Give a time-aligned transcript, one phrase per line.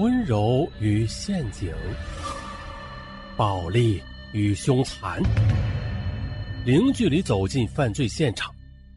[0.00, 1.70] 温柔与陷阱，
[3.36, 4.02] 暴力
[4.32, 5.22] 与凶残，
[6.64, 8.50] 零距离走进犯罪现场，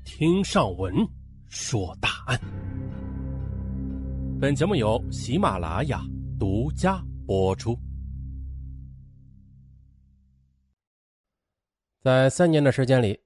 [0.05, 0.95] 听上文
[1.49, 2.39] 说大案。
[4.39, 6.01] 本节目由喜马拉雅
[6.39, 7.77] 独家播出。
[12.01, 13.19] 在三年的时间里，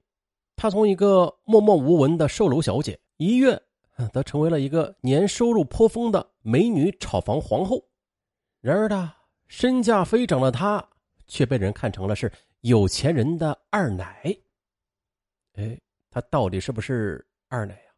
[0.56, 3.56] 她从一个默默无闻的售楼小姐，一跃
[4.12, 7.86] 则成为了一个年收入颇丰的美女炒房皇后。
[8.62, 9.12] 然而呢，
[9.48, 10.82] 身价飞涨的她，
[11.26, 14.34] 却被人看成了是有钱人的二奶。
[15.56, 17.92] 哎，她到底是不是二奶呀？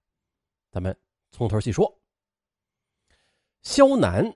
[0.73, 0.97] 咱们
[1.31, 1.97] 从头细说。
[3.63, 4.35] 肖楠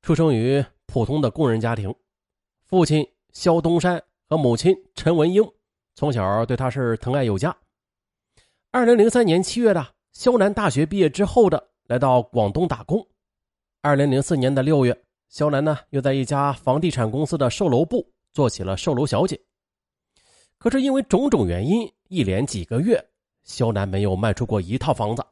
[0.00, 1.94] 出生于普通的工人家庭，
[2.64, 5.42] 父亲肖东山和母亲陈文英
[5.94, 7.54] 从小对他是疼爱有加。
[8.70, 13.06] 二零零三年七月的，肖楠大学毕业之后的来到广东打工。
[13.86, 19.40] 二零零四年的六月，肖楠呢又在一家房地产公司的售楼部做起了售楼小姐。
[20.58, 23.00] 可是因为种种原因，一连几个月，
[23.44, 25.24] 肖楠没有卖出过一套房子，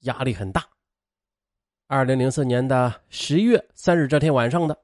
[0.00, 0.62] 压力很大。
[1.86, 4.78] 二零零四年的十一月三日这天晚上的，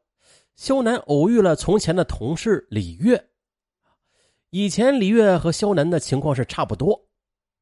[0.56, 3.22] 肖楠偶遇了从前的同事李月。
[4.48, 6.98] 以前李月和肖楠的情况是差不多，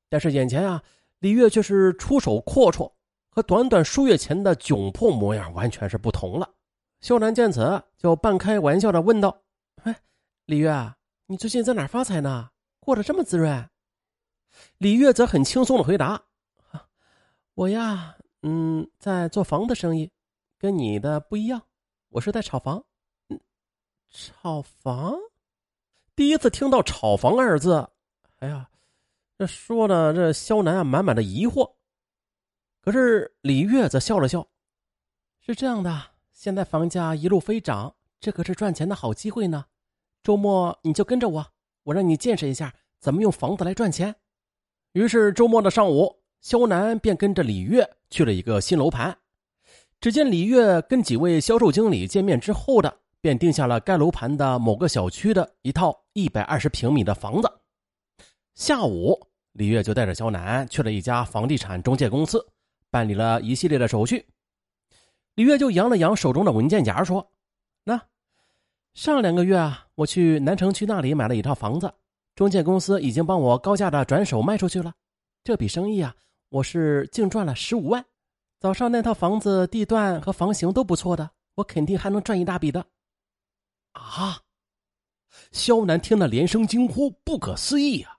[0.08, 0.80] 但是眼前啊，
[1.18, 2.92] 李月却是出手阔绰，
[3.38, 6.54] 和短短数月前的窘迫模样完全是不同了。
[7.00, 9.44] 肖楠见此，就半开玩笑的问道
[9.84, 9.94] ：“哎，
[10.46, 10.92] 李月，
[11.26, 12.50] 你最近在哪发财呢？
[12.80, 13.70] 过得这么滋润？”
[14.78, 16.20] 李月则很轻松的回答
[17.54, 20.10] ：“我呀。”嗯，在做房的生意，
[20.58, 21.62] 跟你的不一样。
[22.08, 22.82] 我是在炒房。
[23.28, 23.38] 嗯，
[24.10, 25.16] 炒房？
[26.16, 27.88] 第一次听到“炒房”二字，
[28.40, 28.68] 哎呀，
[29.38, 31.77] 这说的这肖楠啊，满满的疑惑。
[32.88, 34.48] 可是李月则笑了笑
[35.44, 39.66] ：“是这样的，现在房价一路飞涨，这可是赚钱的好机会呢。
[40.22, 41.46] 周末你就跟着我，
[41.82, 44.16] 我让你见识一下怎么用房子来赚钱。”
[44.94, 46.22] 于是周末的上午。
[46.40, 49.14] 肖楠便跟着李月去了一个新楼盘，
[50.00, 57.52] 只见李月跟几位销售经理见面之后的，便定下了该楼盘的某个小区的一套一百二十平米的房子。
[58.54, 59.20] 下午，
[59.52, 62.42] 李月就带着肖楠去了一家房地产中介公司，
[62.90, 64.26] 办理了一系列的手续。
[65.34, 67.32] 李月就扬了扬手中的文件夹，说
[67.84, 68.00] ：“那
[68.94, 71.92] 上两个月啊，我去南城区那里买了一套房子，
[72.34, 74.92] 中介公司已经帮我高价的转手卖出去了，
[75.44, 76.14] 这笔生意啊。”
[76.50, 78.02] 我是净赚了十五万，
[78.58, 82.86] 早上那套房子地段和房型都不错的，我肯定还能赚一大笔的。
[83.92, 84.40] 啊！
[85.52, 88.16] 肖楠听了连声惊呼，不可思议啊！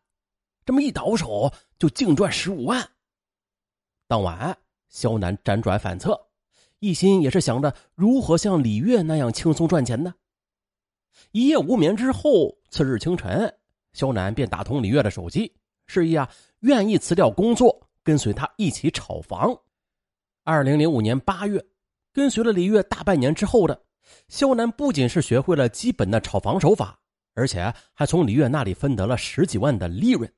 [0.64, 2.88] 这么一倒手就净赚十五万。
[4.10, 6.20] 当晚，肖楠辗转反侧，
[6.80, 10.12] 一心也是想着如何像李月那样轻松赚钱呢。
[11.32, 13.54] 一夜无眠之后，次日清晨，
[13.94, 15.56] 肖楠便打通李月的手机，
[15.86, 16.28] 示意啊
[16.62, 17.88] 愿意辞掉工作。
[18.02, 19.56] 跟随他一起炒房。
[20.44, 21.64] 二零零五年八月，
[22.12, 23.80] 跟随了李月大半年之后的
[24.28, 27.00] 肖楠，不仅是学会了基本的炒房手法，
[27.36, 30.34] 而且还从李月那里分得了十几万的利润。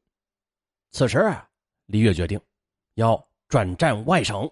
[0.89, 1.33] 此时，
[1.85, 2.37] 李月决定
[2.95, 4.49] 要转战外省，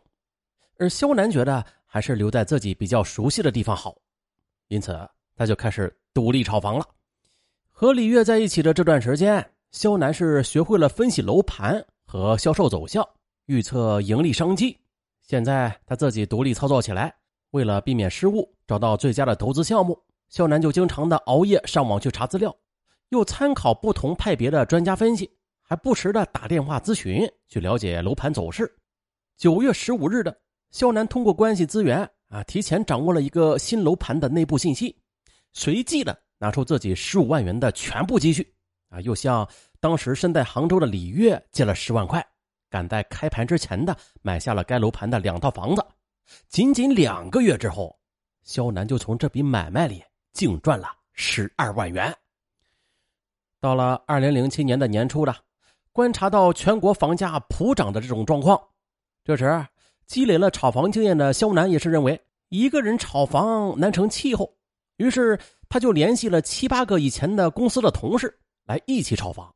[0.77, 3.95] 而肖楠觉得还是留在自己比较熟悉的地方好，
[4.67, 4.99] 因此
[5.37, 6.85] 他就开始独立炒房了。
[7.71, 11.81] 和李月在一起的这段时间，肖楠是学会了分析楼盘。
[12.05, 13.07] 和销售走向，
[13.45, 14.75] 预测盈利商机。
[15.21, 17.15] 现在他自己独立操作起来，
[17.51, 19.95] 为了避免失误，找到最佳的投资项目，
[20.27, 22.53] 肖楠就经常的熬夜上网去查资料，
[23.09, 28.75] 又参考不同派别的专家分析，还不时的打电话咨询，去了解楼盘走势。
[29.39, 30.37] 九月十五日的，
[30.69, 34.93] 肖楠通过关系资源啊，提前掌握了一个新楼盘的内部信息，
[35.53, 38.53] 随即的拿出自己十五万元的全部积蓄
[38.89, 39.47] 啊，又向。
[39.79, 42.21] 当时身在杭州的李月借了十万块，
[42.69, 45.81] 赶在开盘之前的买下了该楼盘的两套房子。
[46.49, 47.97] 仅仅两个月之后，
[48.43, 50.03] 肖楠就从这笔买卖里
[50.33, 52.13] 净赚了十二万元。
[53.61, 55.33] 到了二零零七年的年初的，
[55.93, 58.61] 观察到全国房价普涨的这种状况，
[59.29, 59.67] 这时
[60.07, 64.51] 积累了炒房经验的肖楠也是认为一个人炒房难成气候，
[64.97, 65.39] 于是
[65.69, 68.35] 他就联系了七八个以前的公司的同事
[68.65, 69.53] 来一起炒房。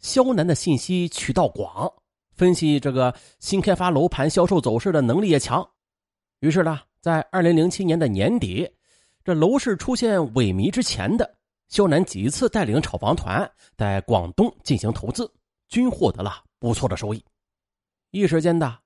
[0.00, 1.88] 肖楠的信息渠道广，
[2.34, 5.64] 分析这个新开发楼盘销售走势的能力也强。
[6.40, 8.68] 于是呢，在二零零七年的年底，
[9.22, 11.36] 这楼市出现萎靡之前的，
[11.68, 15.32] 肖楠几次带领炒房团在广东进行投资，
[15.68, 17.24] 均获得了不错的收益。
[18.16, 18.78] 一时间的，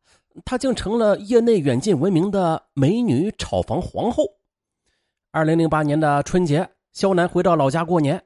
[0.45, 4.25] 她竟成了业内远近闻名的美女炒房皇后。
[5.31, 8.21] 二零零八年的春节，肖楠回到老家过年，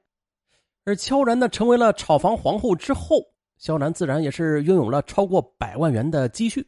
[0.87, 3.17] 而悄然的成为了炒房皇后之后，
[3.59, 6.67] 肖楠自然也是拥有了超过百万元的积蓄。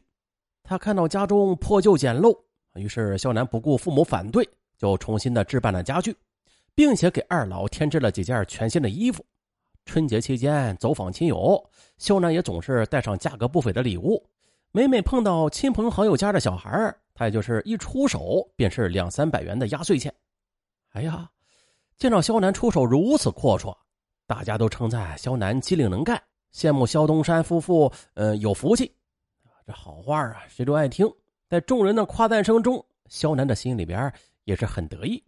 [0.63, 2.37] 他看到家中破旧简陋，
[2.75, 4.47] 于是肖楠不顾父母反对，
[4.77, 6.15] 就重新的置办了家具，
[6.75, 9.25] 并且给二老添置了几件全新的衣服。
[9.87, 11.57] 春节期间走访亲友，
[11.97, 14.21] 肖楠也总是带上价格不菲的礼物。
[14.71, 20.13] 每每碰到亲朋好友家的小孩他也就是一出手便是两三百元的压岁钱。
[20.91, 21.27] 哎呀，
[21.97, 23.75] 见到肖楠出手如此阔绰，
[24.27, 26.21] 大家都称赞肖楠机灵能干，
[26.53, 28.91] 羡慕肖东山夫妇，呃，有福气。
[29.65, 31.11] 这好话啊，谁都爱听。
[31.49, 34.13] 在众人的夸赞声中，肖楠的心里边
[34.43, 35.23] 也是很得意。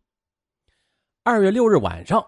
[1.24, 2.26] 二月六日晚上，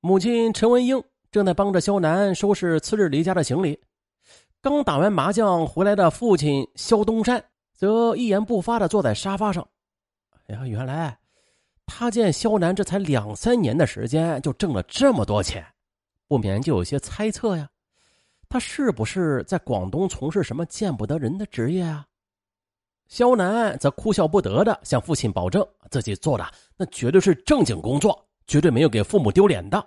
[0.00, 3.80] 母亲陈文英正在帮着肖楠收拾次日离家的行李。
[4.60, 9.66] 刚打完麻将回来的父亲肖东山则一言不发的坐在沙发上。
[10.46, 11.18] 哎呀，原来。
[11.84, 15.66] 他见肖楠这才两三年的时间就挣了这么多钱，
[16.28, 17.68] 不免就有些猜测呀。
[18.48, 22.06] 他是不是在广东从事什么见不得人的职业啊？
[23.08, 26.46] 肖楠则哭笑不得的向父亲保证，自己做的
[26.76, 29.84] 那绝对是正经工作，绝对没有给父母丢脸的。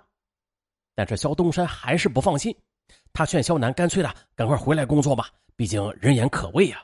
[0.96, 2.56] 但是肖东山还是不放心，
[3.12, 6.82] 他劝肖楠干脆的赶快回来工作吧，毕竟人言可畏呀。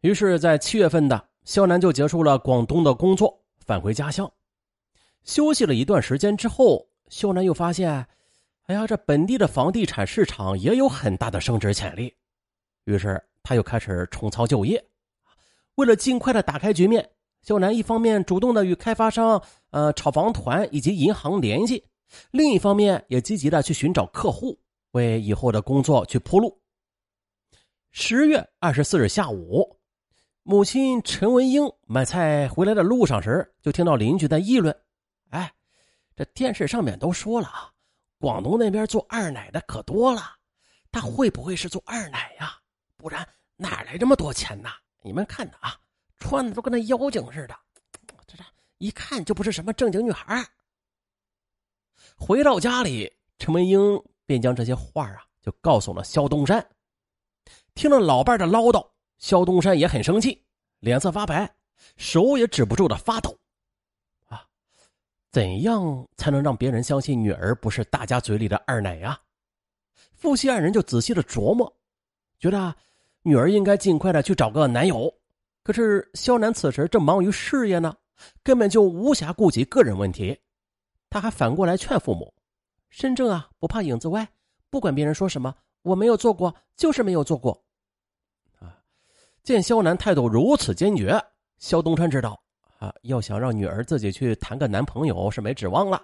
[0.00, 3.40] 于是，在七月份的肖楠就结束了广东的工作。
[3.64, 4.30] 返回家乡，
[5.22, 8.04] 休息了一段时间之后，肖楠又发现，
[8.64, 12.12] 哎呀，这本地的房地产市场也有很大的升值潜力。
[12.84, 14.84] 于是他又开始重操旧业。
[15.76, 17.08] 为了尽快的打开局面，
[17.42, 19.40] 肖楠一方面主动的与开发商、
[19.70, 21.84] 呃炒房团以及银行联系，
[22.30, 24.58] 另一方面也积极的去寻找客户，
[24.92, 26.60] 为以后的工作去铺路。
[27.90, 29.78] 十月二十四日下午。
[30.44, 34.76] 母亲陈文英买菜回来的路上时，就听到邻居在议论
[35.30, 35.52] ：“哎，
[36.16, 37.70] 这电视上面都说了啊，
[38.18, 40.20] 广东那边做二奶的可多了，
[40.90, 42.58] 他会不会是做二奶呀？
[42.96, 43.24] 不然
[43.56, 44.68] 哪来这么多钱呢？
[45.02, 45.78] 你们看着啊，
[46.18, 47.56] 穿的都跟那妖精似的，
[48.26, 48.44] 这这
[48.78, 50.44] 一看就不是什么正经女孩。”
[52.24, 56.64] 回到家里，陈文英便将这些话啊，就告诉了肖东山。
[57.74, 58.86] 听了老伴的唠叨。
[59.18, 60.40] 肖东山也很生气，
[60.78, 61.52] 脸色发白，
[61.96, 63.36] 手也止不住的发抖。
[64.28, 64.46] 啊，
[65.32, 69.20] 怎样才能让别人相信女儿不是大家嘴里的二奶呀？
[70.12, 71.72] 夫妻二人就仔细的琢磨，
[72.38, 72.72] 觉得
[73.22, 75.12] 女儿应该尽快的去找个男友。
[75.64, 77.92] 可是肖楠此时正忙于事业呢，
[78.44, 80.38] 根本就无暇顾及个人问题。
[81.12, 82.32] 他还反过来劝父母
[82.88, 84.26] ：“身正啊，不怕影子歪，
[84.70, 87.52] 不管别人说什么，我没有做过，就是没有做过。”
[88.58, 88.80] 啊
[89.42, 91.22] 见肖楠态度如此坚决，
[91.58, 92.42] 肖东川知道
[92.78, 96.02] 啊，要想让女儿自己去谈个男朋友是没指望了。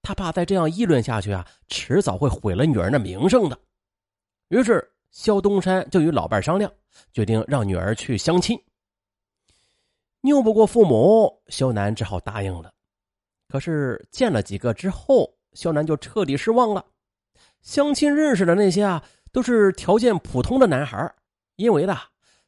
[0.00, 3.58] 他怕再这样议论下去啊，迟早会毁了女儿的名声的。
[4.48, 6.72] 于是肖东山就与老伴商量，
[7.12, 8.58] 决定让女儿去相亲。
[10.22, 12.72] 拗不过父母，肖楠只好答应了。
[13.50, 16.82] 可是见了几个之后，肖楠就彻底失望了。
[17.60, 21.12] 相亲认识的那些啊，都是条件普通的男孩，
[21.56, 21.98] 因为呢。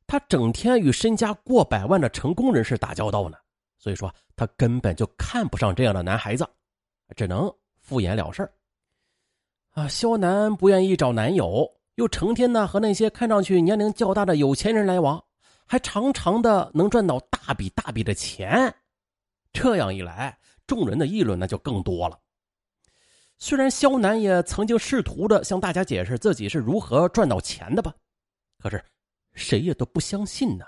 [0.05, 3.39] 他整天与身家过百万的成功人士打交道呢，
[3.79, 6.47] 所以说他根本就看不上这样的男孩子，
[7.17, 7.51] 只能
[7.81, 8.47] 敷衍了事
[9.71, 15.23] 啊，肖楠不愿意找男友，又成天呢和那些看上去年龄较大的有钱人来往，
[15.65, 18.75] 还常常的能赚到大笔大笔的钱。
[19.51, 22.19] 这样一来，众人的议论那就更多了。
[23.39, 27.95] 虽然肖楠也曾经试图的向大家解释自己是如何赚到钱的吧，
[28.59, 28.83] 可是。
[29.35, 30.67] 谁也都不相信呢。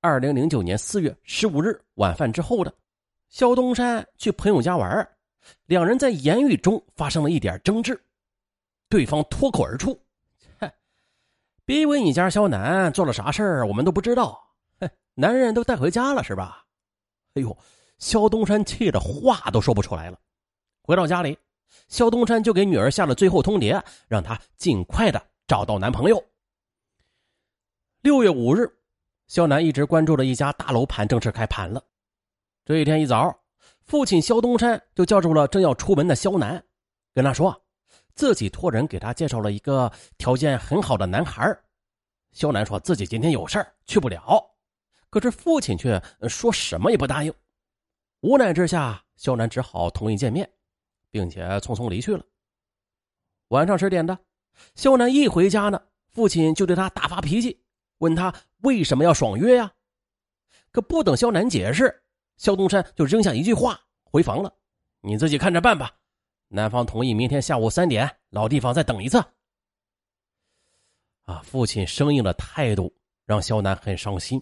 [0.00, 2.74] 二零零九年四月十五日晚饭之后的，
[3.28, 5.06] 肖东山去朋友家玩，
[5.66, 8.02] 两人在言语中发生了一点争执，
[8.88, 9.92] 对方脱口而出
[10.58, 10.72] ：“哼，
[11.66, 14.42] 别以为你家肖楠做了啥事儿，我们都不知道。
[14.80, 16.64] 哼，男人都带回家了是吧？”
[17.36, 17.54] 哎呦，
[18.02, 20.18] 肖东山气得话都说不出来了。
[20.82, 21.38] 回到家里，
[21.86, 26.20] 肖东山就给女儿下了最后通牒，让她尽快的找到男朋友。
[28.00, 28.68] 六月五日，
[29.28, 31.80] 肖楠一直关注的一家大楼盘正式开盘了。
[32.64, 33.38] 这一天一早，
[33.86, 36.60] 父亲肖东山就叫住了正要出门的肖楠，
[37.14, 37.56] 跟他说，
[38.16, 41.56] 自己托人给他介绍了一个条件很好的男孩。
[42.32, 44.44] 肖楠说自己今天有事去不了，
[45.08, 47.32] 可是父亲却说什么也不答应。
[48.22, 50.48] 无奈之下，肖楠只好同意见面，
[51.10, 52.24] 并且匆匆离去了。
[53.48, 54.16] 晚上十点的，
[54.76, 57.60] 肖楠一回家呢，父亲就对他大发脾气。
[57.98, 59.72] 问他为什么要爽约呀？
[60.70, 62.04] 可不等肖楠解释，
[62.36, 64.54] 肖东山就扔下一句话，回房了
[65.02, 65.92] ：“你自己看着办吧。”
[66.46, 69.18] 男方同意明天下午三点，老地方再等一次。
[71.24, 74.40] 啊，父亲生硬的态度让肖楠很伤心，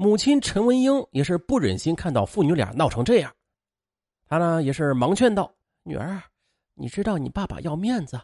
[0.00, 3.34] 母亲陈文英也是不忍心看到父女俩闹成这样，
[4.26, 5.52] 她呢也是忙劝道
[5.82, 6.22] ：“女儿，
[6.74, 8.16] 你知道你爸爸要面子，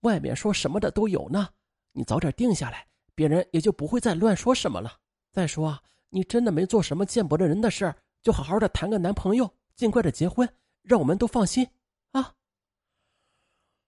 [0.00, 1.46] 外面说什么的都有呢，
[1.92, 4.94] 你早点定下来，别人也就不会再乱说什么了。
[5.30, 9.46] 再说，你真的没做什么见不得人的事就好好的谈个男朋友，
[9.76, 10.48] 尽快的结婚，
[10.80, 11.68] 让我们都放心
[12.12, 12.32] 啊。”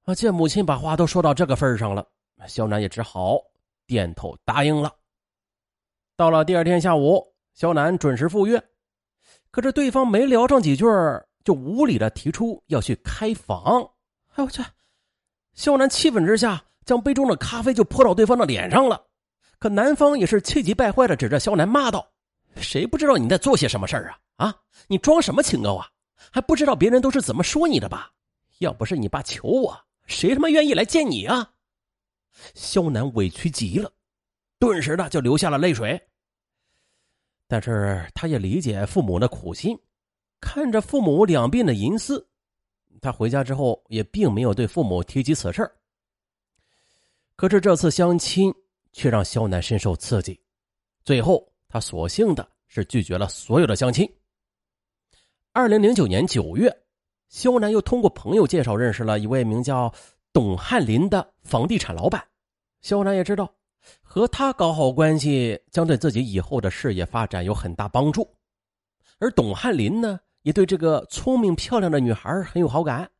[0.04, 2.06] 啊，见母亲把话都说到这个份上了。
[2.46, 3.40] 肖楠也只好
[3.86, 4.94] 点头答应了。
[6.16, 8.62] 到了第二天下午，肖楠准时赴约，
[9.50, 10.86] 可是对方没聊上几句，
[11.44, 13.86] 就无理的提出要去开房。
[14.34, 14.62] 哎我去！
[15.52, 18.98] 肖楠气愤之下，将杯中的咖啡就泼到对方的脸上了。
[19.58, 22.10] 可男方也是气急败坏的指着肖楠骂道
[22.56, 24.46] ：“谁不知道你在做些什么事儿啊？
[24.46, 24.54] 啊，
[24.86, 25.86] 你装什么清高啊？
[26.32, 28.10] 还不知道别人都是怎么说你的吧？
[28.60, 31.52] 要不是你爸求我，谁他妈愿意来见你啊？”
[32.54, 33.90] 肖楠委屈极了，
[34.58, 36.00] 顿时的就流下了泪水。
[37.46, 39.78] 但是他也理解父母的苦心，
[40.40, 42.26] 看着父母两鬓的银丝，
[43.00, 45.70] 他回家之后也并没有对父母提及此事
[47.36, 48.52] 可是这次相亲
[48.92, 50.40] 却让肖楠深受刺激，
[51.04, 54.10] 最后他索性的是拒绝了所有的相亲。
[55.52, 56.74] 二零零九年九月，
[57.28, 59.92] 肖楠又通过朋友介绍认识了一位名叫。
[60.32, 62.22] 董汉林的房地产老板，
[62.82, 63.50] 肖楠也知道，
[64.02, 68.28] 和他搞好关系将对自己以后的事业发展有很大帮助。
[69.18, 73.10] 而董翰林呢，也对这个聪明漂亮的女孩很有好感。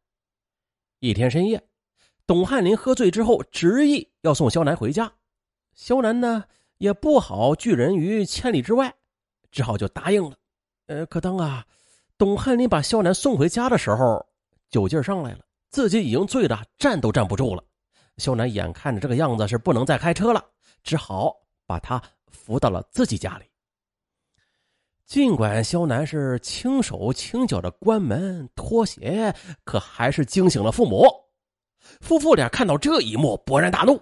[1.01, 1.63] 一天深夜，
[2.27, 5.13] 董翰林喝醉之后，执意要送肖楠回家。
[5.75, 6.45] 肖楠呢，
[6.79, 8.95] 也不好拒人于千里之外，
[9.51, 10.37] 只好就答应了。
[10.87, 11.67] 呃，可当啊，
[12.17, 14.27] 董翰林把肖楠送回家的时候，
[14.71, 15.41] 酒劲上来了。
[15.69, 17.63] 自己已经醉得站都站不住了，
[18.17, 20.43] 肖楠眼看着这个样子是不能再开车了，
[20.87, 23.45] 只好把他扶到了自己家里。
[25.05, 31.05] 尽管肖楠是轻手轻脚的关门脱鞋，可还是惊醒了父母。
[32.01, 34.01] 夫妇俩看到这一幕，勃然大怒。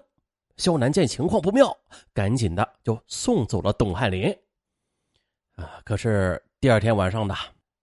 [0.56, 1.74] 肖楠见情况不妙，
[2.12, 4.30] 赶紧的就送走了董汉林。
[5.56, 7.34] 啊，可是第二天晚上的，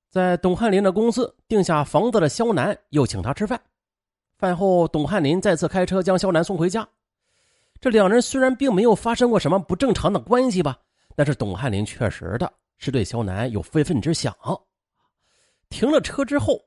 [0.09, 3.59] 在董汉林的公司定下房子的肖楠又请他吃饭。
[4.37, 6.87] 饭后，董汉林再次开车将肖楠送回家。
[7.81, 10.77] 这两人虽然并没有发生过什么不正常的关系吧，
[11.15, 14.35] 但是董汉林确实的是对肖楠有非分之想。
[15.67, 16.63] 停了车之后，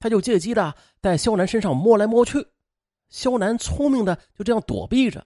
[0.00, 2.44] 他就借机的在肖楠身上摸来摸去。
[3.10, 5.24] 肖楠聪明的就这样躲避着，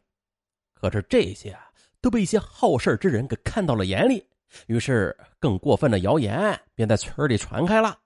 [0.74, 1.58] 可是这些
[2.02, 4.22] 都被一些好事之人给看到了眼里，
[4.66, 7.98] 于是更过分的谣言便在村里传开了。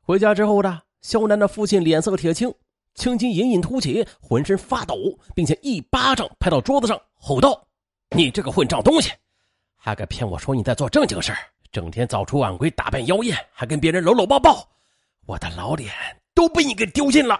[0.00, 2.52] 回家之后的肖楠的父亲脸色铁青。
[2.96, 4.96] 青筋隐隐凸起，浑身发抖，
[5.34, 7.66] 并且一巴掌拍到桌子上，吼道
[8.16, 9.12] ：“你这个混账东西，
[9.76, 11.32] 还敢骗我说你在做正经事
[11.70, 14.66] 整天早出晚归，打扮妖艳，还跟别人搂搂抱抱，
[15.26, 15.92] 我的老脸
[16.34, 17.38] 都被你给丢尽了！”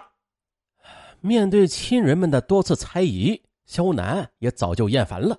[1.21, 5.37] 面对亲人们的多次猜疑，肖楠也早就厌烦了。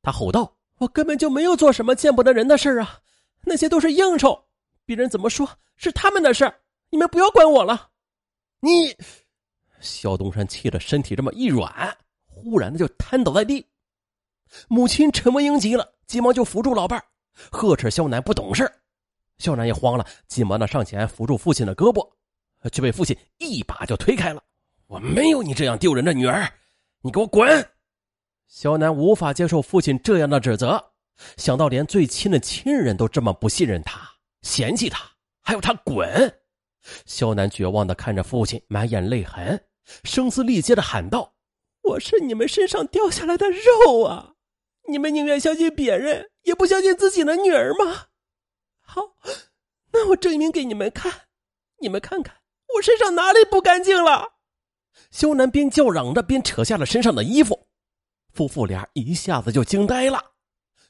[0.00, 3.00] 他吼道：“我根本就没有做什么见不得人的事啊！
[3.42, 4.44] 那些都是应酬，
[4.86, 6.54] 别人怎么说是他们的事
[6.90, 7.88] 你们不要管我了。”
[8.62, 8.96] 你。
[9.80, 11.96] 肖东山气得身体这么一软，
[12.26, 13.66] 忽然的就瘫倒在地。
[14.68, 17.02] 母亲陈文英急了，急忙就扶住老伴
[17.50, 18.70] 呵斥肖楠不懂事。
[19.38, 22.06] 肖楠也慌了，急忙的上前扶住父亲的胳膊，
[22.70, 24.42] 却被父亲一把就推开了。
[24.86, 26.52] 我没有你这样丢人的女儿，
[27.00, 27.70] 你给我滚！
[28.48, 30.84] 肖楠无法接受父亲这样的指责，
[31.36, 34.00] 想到连最亲的亲人都这么不信任他、
[34.42, 35.08] 嫌弃他，
[35.40, 36.34] 还要他滚。
[37.06, 39.62] 肖楠绝望的看着父亲，满眼泪痕。
[40.04, 41.34] 声嘶力竭的喊道
[41.82, 44.34] ：“我是你们身上掉下来的肉啊！
[44.88, 48.06] 你们宁愿相信别人，也不相信自己的女儿吗？
[48.80, 49.02] 好，
[49.92, 51.12] 那我证明给你们看，
[51.80, 52.36] 你们看看
[52.74, 54.34] 我身上哪里不干净了。”
[55.10, 57.68] 肖楠边叫嚷着，边扯下了身上的衣服。
[58.32, 60.20] 夫妇俩一下子就惊呆了。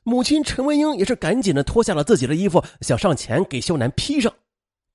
[0.02, 4.34] 母亲陈文英也是赶紧的脱下了自己的衣服，想上前给肖楠披上，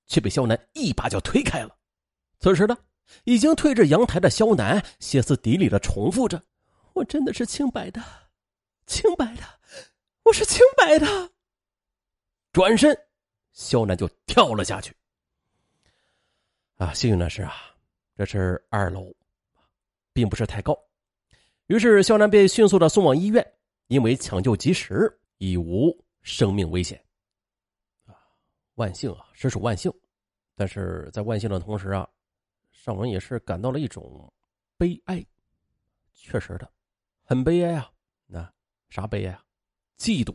[0.06, 1.76] 却被肖楠一把就推开了。
[2.40, 2.76] 此时呢？
[3.24, 6.42] 已经退至阳台的肖楠歇斯底里的重复着
[6.94, 8.02] ：“我真的是清白的，
[8.86, 9.42] 清白的，
[10.24, 11.06] 我是清白的。”
[12.52, 12.96] 转身，
[13.52, 14.94] 肖楠就跳了下去。
[16.76, 17.54] 啊，幸运的是啊，
[18.16, 19.14] 这是二楼，
[20.12, 20.76] 并不是太高。
[21.66, 23.46] 于是肖楠被迅速的送往医院。
[23.88, 27.00] 因为抢救及时，已无生命危险。
[28.04, 28.18] 啊，
[28.74, 29.92] 万幸啊，实属万幸。
[30.56, 32.08] 但是在万幸的同时啊，
[32.86, 34.32] 尚文也是感到了一种
[34.78, 35.26] 悲哀。
[36.12, 36.70] 确实的，
[37.24, 37.90] 很悲哀啊。
[38.26, 38.48] 那
[38.88, 39.42] 啥悲哀啊？
[39.98, 40.32] 嫉妒。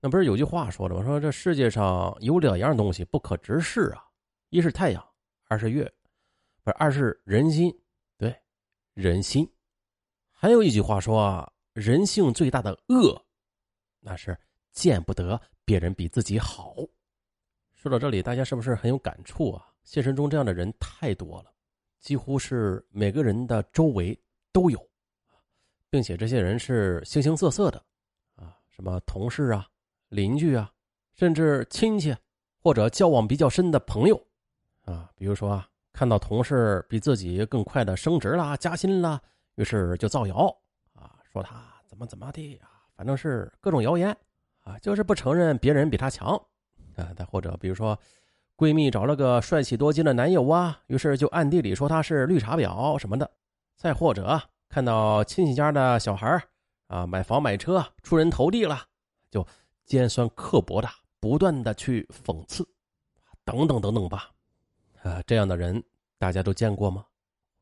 [0.00, 1.04] 那不是有句话说的吗？
[1.04, 4.04] 说这世界上有两样东西不可直视啊，
[4.48, 5.08] 一是太阳，
[5.44, 5.84] 二是月，
[6.64, 7.72] 不是二是人心。
[8.18, 8.36] 对，
[8.92, 9.48] 人心。
[10.32, 13.24] 还有一句话说啊，人性最大的恶，
[14.00, 14.36] 那是
[14.72, 16.74] 见不得别人比自己好。
[17.74, 19.72] 说到这里，大家是不是很有感触啊？
[19.86, 21.52] 现实中这样的人太多了，
[22.00, 24.20] 几乎是每个人的周围
[24.52, 24.78] 都有，
[25.88, 27.80] 并且这些人是形形色色的，
[28.34, 29.66] 啊，什么同事啊、
[30.08, 30.70] 邻居啊，
[31.14, 32.14] 甚至亲戚，
[32.58, 34.20] 或者交往比较深的朋友，
[34.84, 39.22] 啊，比如说啊，看到同事比自己更快的升职啦、加薪啦。
[39.54, 40.54] 于是就造谣
[40.94, 44.14] 啊，说他怎么怎么的啊，反正是各种谣言
[44.62, 46.36] 啊，就是不承认别人比他强
[46.96, 47.14] 啊。
[47.14, 47.96] 再或者比如说，
[48.56, 53.30] 闺蜜找了个帅气多金的男友啊，于是就暗地里说他是绿茶婊什么的。
[53.76, 56.42] 再或者看到亲戚家的小孩
[56.86, 58.84] 啊买房买车出人头地了，
[59.30, 59.46] 就
[59.84, 60.88] 尖酸刻薄的
[61.20, 62.66] 不断的去讽刺，
[63.44, 64.30] 等等等等吧。
[65.02, 65.82] 啊，这样的人
[66.18, 67.04] 大家都见过吗？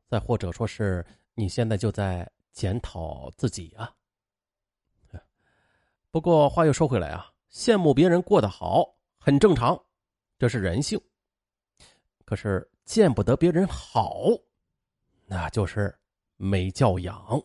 [0.07, 1.05] 再或者说是。
[1.37, 3.91] 你现在就在检讨自己啊。
[6.09, 9.77] 不过话又说回来啊，羡慕别人过得好很正常，
[10.37, 10.99] 这是人性。
[12.23, 14.29] 可是见不得别人好，
[15.25, 15.95] 那就是
[16.37, 17.41] 没教养，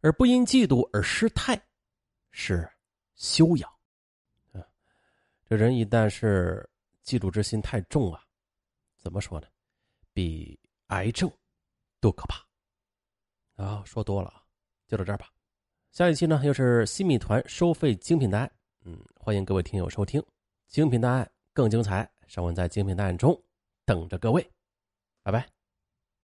[0.00, 1.60] 而不因嫉妒而失态，
[2.30, 2.70] 是
[3.14, 3.70] 修养。
[4.52, 4.60] 啊，
[5.48, 6.68] 这人一旦是
[7.04, 8.22] 嫉妒之心太重啊，
[8.98, 9.46] 怎么说呢？
[10.12, 10.58] 比
[10.88, 11.30] 癌症
[12.00, 12.44] 都可怕。
[13.62, 14.42] 啊，说多了啊，
[14.86, 15.30] 就到这儿吧。
[15.92, 20.22] 下一期呢，又是新米团收费精品答案，嗯，欢迎各位听友收听
[20.66, 22.10] 精品答案更精彩。
[22.26, 23.42] 尚文在精品答案中
[23.84, 24.50] 等着各位，
[25.22, 25.59] 拜拜。